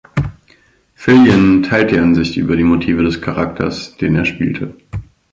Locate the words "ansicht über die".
1.99-2.63